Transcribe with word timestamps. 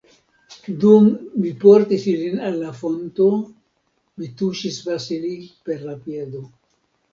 Dum 0.83 1.09
mi 1.43 1.51
portis 1.63 2.07
ilin 2.13 2.41
al 2.47 2.57
la 2.63 2.71
fonto, 2.79 3.29
mi 4.17 4.33
tuŝis 4.41 4.83
Vasili 4.91 5.33
per 5.69 5.89
la 5.93 5.97
piedo. 6.09 6.45